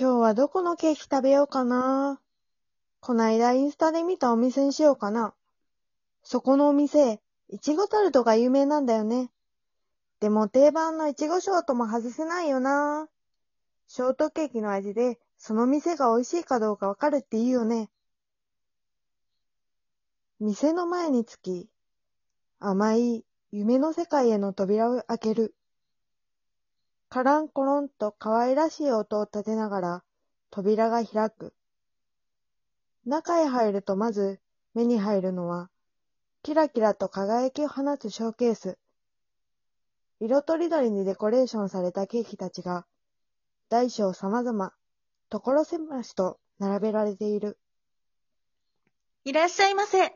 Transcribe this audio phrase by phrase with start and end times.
[0.00, 2.18] 今日はどこのケーキ食べようかな。
[3.00, 5.34] こないだインスタで見たお店にしようかな。
[6.22, 7.20] そこのお店、
[7.50, 9.30] いちごタルトが有名なんだよね。
[10.20, 13.10] でも定番のいちごショートも外せないよな。
[13.88, 17.90] ショートケーキの味で、その店が美味しいかどうかわかるって言うよね。
[20.38, 21.68] 店の前につき、
[22.58, 23.22] 甘い
[23.52, 25.54] 夢の世界への扉を開ける。
[27.10, 30.04] カランコロンと可愛らしい音を立てながら
[30.52, 31.52] 扉が開く。
[33.04, 34.38] 中へ入るとまず
[34.74, 35.70] 目に入るのは、
[36.44, 38.78] キラキラと輝きを放つショーケース。
[40.20, 42.86] 色とりどりにデコレーションされたケーキたちが、
[43.70, 44.72] 大小様々、
[45.30, 47.58] 所狭しと並べられている。
[49.24, 50.14] いらっしゃいませ。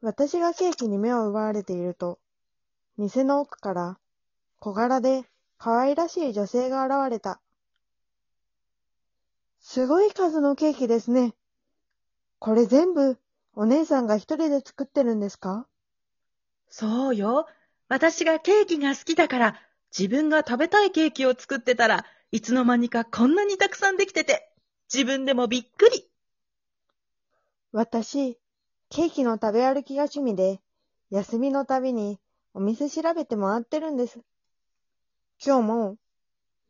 [0.00, 2.18] 私がケーキに目を奪われていると、
[2.96, 3.98] 店の奥から
[4.60, 5.24] 小柄で
[5.56, 7.40] 可愛らしい女性が現れた。
[9.60, 11.34] すごい数のケーキですね。
[12.38, 13.18] これ全部
[13.54, 15.66] お姉さんが一人で作ってるんですか？
[16.68, 17.46] そうよ。
[17.88, 19.60] 私がケーキが好きだから、
[19.96, 24.52] 自分が食べたいケーキを作ってたらいつの間にかこんなにたくさんできてて、
[24.92, 26.08] 自分でもびっくり。
[27.72, 28.38] 私、
[28.90, 30.60] ケーキの食べ歩きが趣味で、
[31.10, 32.18] 休みのたびに
[32.54, 34.20] お店調べて回ってるんです。
[35.44, 35.96] 今日も、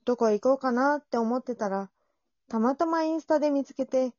[0.05, 1.91] どこ行こうかなって思ってたら、
[2.49, 4.13] たまたまインスタで見つけて、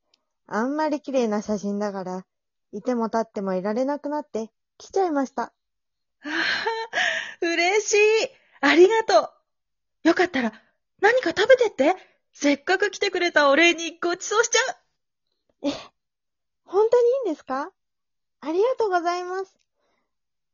[0.48, 2.26] あんまり綺麗な写真だから、
[2.72, 5.44] いても立ってもいられなくなって来ちゃいました。
[5.44, 5.52] あ
[6.24, 6.32] あ、
[7.42, 7.98] 嬉しい。
[8.62, 9.32] ありがと
[10.04, 10.08] う。
[10.08, 10.54] よかったら、
[11.02, 11.96] 何か食べてって。
[12.32, 14.76] せっかく来てくれたお礼にごちそうしちゃう。
[15.70, 15.72] え、
[16.64, 17.72] 本当にいいんですか？
[18.42, 19.58] ありがとうございます。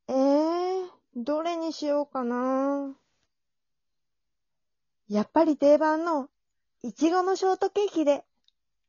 [0.08, 2.96] えー、どれにしようかな
[5.10, 6.30] やっぱり定番の、
[6.82, 8.24] いちごのショートケーキで。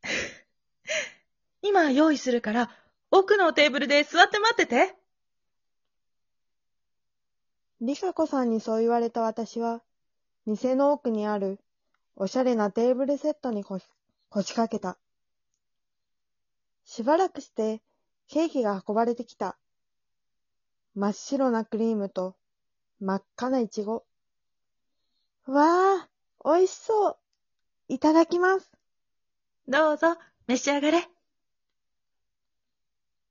[1.63, 2.70] 今用意するから、
[3.11, 4.96] 奥のテーブルで座って待ってて。
[7.83, 9.83] リカ子さんにそう言われた私は、
[10.46, 11.61] 店の奥にある、
[12.14, 13.85] おしゃれなテーブルセットにこし
[14.30, 14.98] 腰掛けた。
[16.85, 17.83] しばらくして、
[18.29, 19.58] ケーキが運ばれてきた。
[20.95, 22.36] 真っ白なクリームと、
[23.01, 24.07] 真っ赤ないちご。
[25.46, 25.62] わ
[26.02, 26.08] あ、
[26.45, 27.17] 美味しそう。
[27.89, 28.68] いただきます。
[29.68, 30.17] どうぞ、
[30.48, 31.08] 召し上がれ。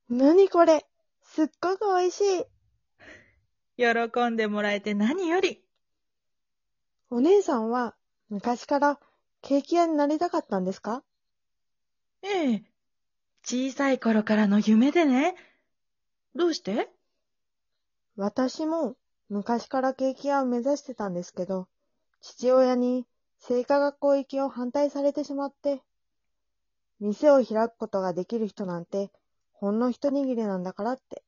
[0.08, 0.86] なにこれ？
[1.22, 2.44] すっごく美味しい。
[3.76, 5.62] 喜んでもらえて何より。
[7.10, 7.94] お姉さんは
[8.30, 8.98] 昔から
[9.42, 11.02] ケーキ屋になりたかったんですか？
[12.22, 12.62] ええ。
[13.44, 15.36] 小さい頃からの夢でね。
[16.34, 16.88] どうして？
[18.16, 18.96] 私も
[19.28, 21.68] 昔からケーキ屋を目指してたんですけど、
[22.20, 23.06] 父親に
[23.38, 25.82] 製菓学校行きを反対されてしまって、
[27.00, 29.10] 店を開くことができる人なんて
[29.52, 31.22] ほんの一握りなんだからって。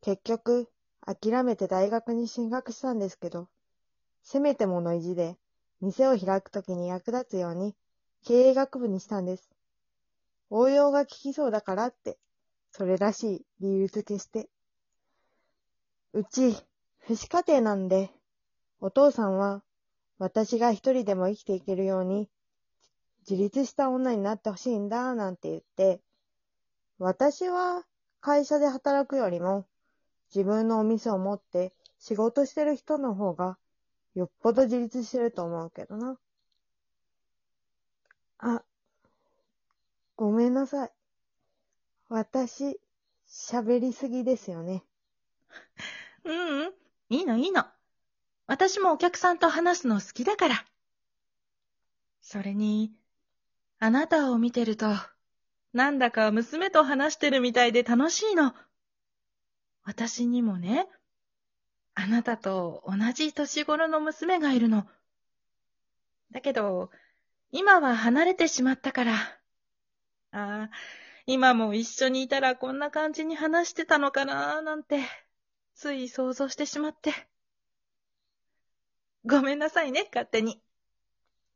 [0.00, 0.68] 結局、
[1.04, 3.48] 諦めて大学に進学したんですけど、
[4.22, 5.36] せめてもの意地で、
[5.80, 7.74] 店を開くときに役立つように、
[8.24, 9.50] 経営学部にしたんです。
[10.50, 12.18] 応用が効きそうだからって、
[12.70, 14.48] それらしい理由付けして。
[16.12, 16.56] うち、
[17.06, 18.10] 父子家庭なんで、
[18.80, 19.62] お父さんは、
[20.18, 22.28] 私が一人でも生きていけるように、
[23.28, 26.00] 自立した女になってほしいんだ、なんて言って、
[26.98, 27.84] 私は
[28.20, 29.66] 会社で働くよりも、
[30.34, 33.58] 自分のお店を持って仕事してる人の方が、
[34.14, 36.18] よっぽど自立してると思うけどな。
[38.38, 38.62] あ、
[40.16, 40.90] ごめんなさい。
[42.08, 42.80] 私、
[43.26, 44.84] 喋りすぎですよね。
[46.24, 46.74] ううん、
[47.08, 47.64] いいのいいの。
[48.46, 50.64] 私もお客さんと話すの好きだから。
[52.20, 52.92] それに、
[53.78, 54.86] あなたを見てると、
[55.72, 58.54] なんだか娘と話してるみたいで楽しいの。
[59.84, 60.86] 私にもね、
[61.94, 64.86] あなたと同じ年頃の娘がいるの。
[66.30, 66.90] だけど、
[67.50, 69.14] 今は離れてしまったから。
[69.14, 69.18] あ
[70.32, 70.70] あ、
[71.26, 75.00] 今も一緒にいたらこんな感じに話してたのかなーなんて、
[75.74, 77.12] つい想像してしまって。
[79.26, 80.60] ごめんなさいね、勝手に。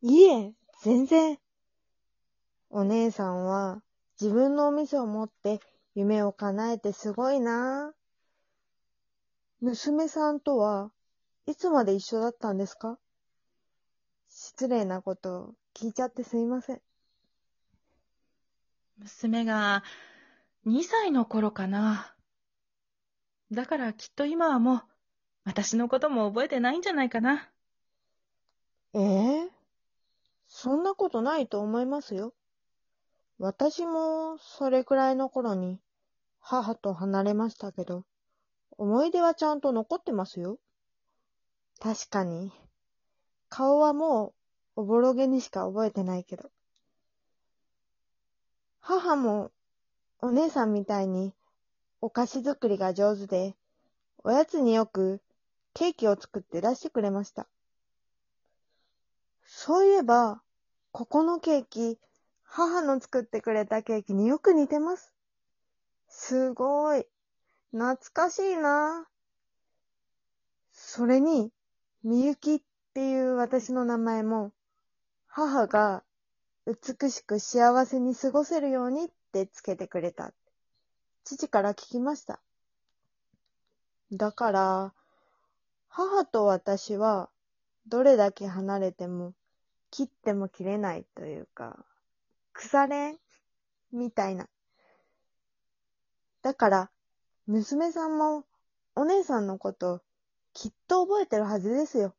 [0.00, 1.38] いえ、全然。
[2.70, 3.82] お姉さんは
[4.20, 5.60] 自分のお店を持って
[5.94, 7.96] 夢を叶えてすごいなぁ。
[9.60, 10.92] 娘さんとは
[11.46, 12.98] いつまで一緒だったんですか？
[14.28, 16.82] 失礼なこと聞いちゃってすいません。
[18.98, 19.82] 娘が
[20.64, 22.14] 2歳の頃かな。
[23.50, 24.82] だからきっと今はもう
[25.44, 27.50] 私のことも覚えてないんじゃないかな。
[28.98, 29.50] ええ
[30.48, 32.32] そんなことないと思いますよ。
[33.38, 35.78] 私もそれくらいの頃に
[36.40, 38.06] 母と離れましたけど、
[38.78, 40.58] 思い出はちゃんと残ってますよ。
[41.78, 42.50] 確かに、
[43.50, 44.32] 顔はも
[44.76, 46.50] うおぼろげにしか覚えてないけど。
[48.80, 49.50] 母も
[50.22, 51.34] お姉さんみたいに
[52.00, 53.56] お菓子作りが上手で、
[54.24, 55.20] おやつによく
[55.74, 57.46] ケーキを作って出してくれました。
[59.46, 60.42] そういえば、
[60.92, 61.98] ここのケーキ、
[62.42, 65.12] 母の作ってくれたケーキによく似てます。
[66.08, 67.06] すごい。
[67.70, 69.06] 懐かしいな。
[70.72, 71.52] それに、
[72.02, 72.60] みゆきっ
[72.94, 74.52] ていう私の名前も、
[75.26, 76.02] 母が
[76.66, 80.32] 美しく幸せに過ごせるようにってつけてくれた。
[81.24, 82.40] 父から聞きました。
[84.12, 84.94] だから、
[85.88, 87.28] 母と私は、
[87.86, 89.34] どれだけ離れても、
[89.90, 91.84] 切っても切れないというか、
[92.52, 93.18] 腐れん
[93.92, 94.48] みたいな。
[96.42, 96.90] だから、
[97.46, 98.44] 娘さんも、
[98.94, 100.02] お姉さんのこと、
[100.52, 102.14] きっと覚えてるはずですよ。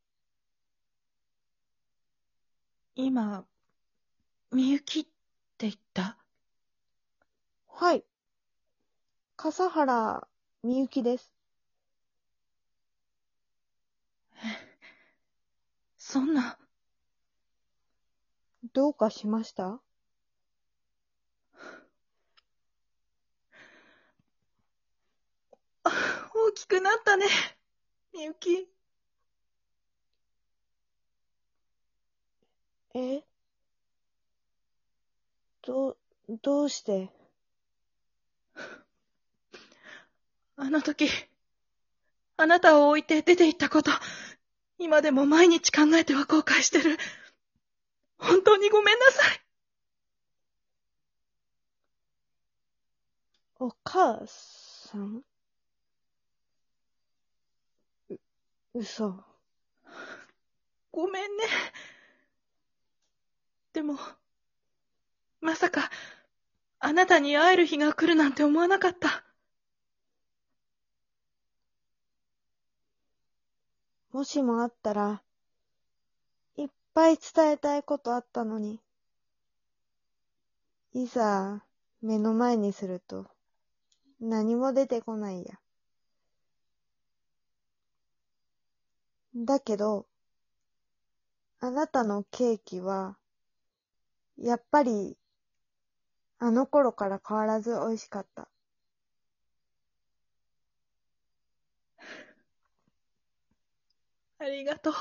[2.96, 3.46] 今、
[4.52, 5.10] みゆきって
[5.60, 6.18] 言った？
[7.68, 8.04] はい。
[9.36, 10.28] 笠原
[10.64, 11.37] みゆきです。
[16.10, 16.58] そんな、
[18.72, 19.82] どうかしました？
[26.34, 27.26] 大きくなったね、
[28.14, 28.70] みゆき。
[32.94, 33.22] え？
[35.62, 35.98] ど、
[36.42, 37.12] どうして？
[40.56, 41.10] あの時、
[42.38, 43.92] あなたを置いて出て行ったこと、
[44.80, 46.98] 今でも毎日考えては後悔してる。
[48.20, 49.42] 本当にごめんなさい。
[53.60, 55.24] お母さん？
[58.10, 58.20] う、
[58.76, 59.24] 嘘。
[60.92, 61.44] ごめんね。
[63.74, 63.98] でも、
[65.42, 65.90] まさか、
[66.80, 69.17] あなたに会える日が来るなんて思わなかった。
[74.18, 75.22] もしもあったら、
[76.56, 78.80] いっぱい伝えたいことあったのに。
[80.92, 81.62] いざ、
[82.02, 83.28] 目の前にすると、
[84.20, 85.60] 何も出てこないや。
[89.36, 90.08] だけど、
[91.60, 93.18] あなたのケーキは、
[94.40, 95.16] やっぱり、
[96.40, 98.48] あの頃から変わらず美味しかった。
[104.40, 104.94] ありがとう。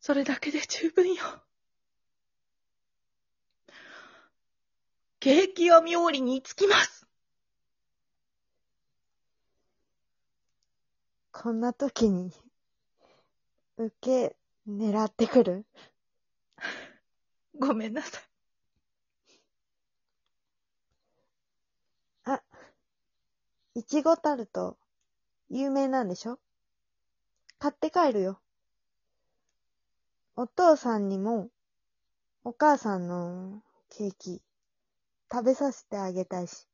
[0.00, 1.22] それだけで十分よ。
[5.20, 7.06] ケーキを冥利につきます。
[11.32, 12.30] こんな時に、
[13.78, 14.36] 受け、
[14.68, 15.64] 狙ってくる？
[17.58, 18.22] ごめんなさい。
[22.24, 22.42] あ、
[23.74, 24.76] いちごタルト、
[25.50, 26.38] 有名なんでしょ？
[27.58, 28.40] 買って帰るよ。
[30.36, 31.50] お父さんにも、
[32.42, 34.42] お母さんのケーキ、
[35.32, 36.66] 食べさせてあげたいし。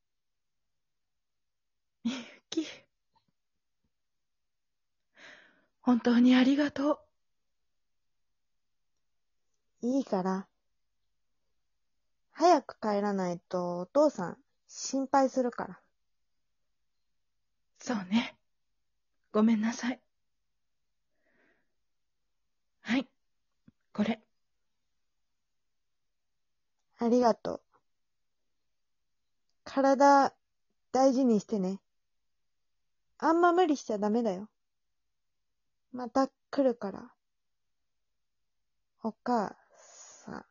[2.03, 2.17] みゆ
[2.49, 2.67] き。
[5.81, 6.93] 本当にありがと
[9.81, 9.87] う。
[9.87, 10.47] いいから。
[12.31, 14.37] 早く帰らないとお父さん
[14.67, 15.79] 心配するから。
[17.77, 18.35] そうね。
[19.31, 19.99] ごめんなさい。
[22.81, 23.07] はい。
[23.93, 24.21] これ。
[26.97, 27.61] ありがとう。
[29.63, 30.33] 体
[30.91, 31.79] 大事にしてね。
[33.17, 34.49] あんま無理しちゃダメだよ。
[35.93, 37.11] また来るから。
[39.03, 40.45] お母さん。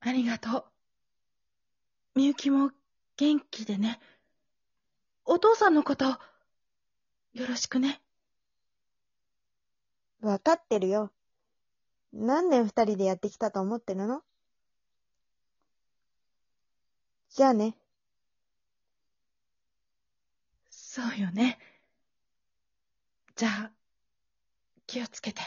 [0.00, 0.64] ありがとう。
[2.16, 2.72] みゆきも
[3.16, 4.00] 元気でね。
[5.24, 6.18] お父さんのこと、
[7.34, 8.00] よろしくね。
[10.20, 11.10] わかってるよ。
[12.12, 14.22] 何年二人でやってきたと思ってるの？
[17.30, 17.74] じゃあね。
[20.70, 21.58] そうよね。
[23.34, 23.70] じゃあ、
[24.86, 25.40] 気をつけて。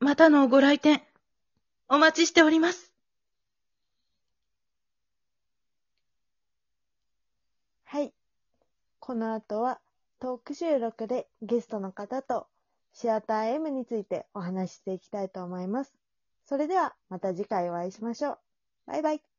[0.00, 1.02] またのご来店、
[1.88, 2.91] お待ちしております。
[7.92, 8.14] はい。
[9.00, 9.78] この後は
[10.18, 12.46] トーク収録でゲストの方と
[12.94, 15.92] シアター M についてお話ししていきたいと思います。
[16.46, 18.38] それではまた次回お会いしましょう。
[18.86, 19.31] バイバイ。